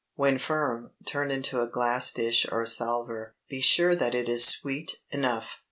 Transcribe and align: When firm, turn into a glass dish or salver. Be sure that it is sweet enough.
When 0.15 0.39
firm, 0.39 0.89
turn 1.05 1.29
into 1.29 1.61
a 1.61 1.67
glass 1.67 2.09
dish 2.09 2.47
or 2.51 2.65
salver. 2.65 3.35
Be 3.49 3.61
sure 3.61 3.93
that 3.95 4.15
it 4.15 4.27
is 4.27 4.43
sweet 4.47 4.97
enough. 5.11 5.59